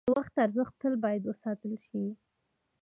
د 0.05 0.09
وخت 0.17 0.35
ارزښت 0.45 0.73
تل 0.81 0.93
باید 1.03 1.21
وساتل 1.25 1.73
شي. 1.87 2.03